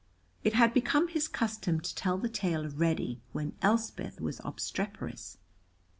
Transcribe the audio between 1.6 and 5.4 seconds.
to tell the tale of Reddy when Elspeth was obstreperous.